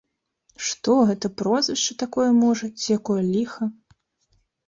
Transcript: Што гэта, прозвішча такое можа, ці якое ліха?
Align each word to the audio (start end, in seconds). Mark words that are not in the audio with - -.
Што 0.67 0.93
гэта, 1.09 1.29
прозвішча 1.41 1.97
такое 2.03 2.27
можа, 2.43 2.65
ці 2.79 2.87
якое 2.99 3.21
ліха? 3.33 3.63